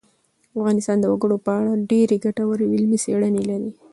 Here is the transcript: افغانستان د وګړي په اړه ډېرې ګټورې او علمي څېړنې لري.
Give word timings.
افغانستان 0.59 0.97
د 0.99 1.05
وګړي 1.13 1.37
په 1.45 1.51
اړه 1.59 1.73
ډېرې 1.91 2.15
ګټورې 2.25 2.63
او 2.67 2.73
علمي 2.75 2.97
څېړنې 3.03 3.41
لري. 3.49 3.71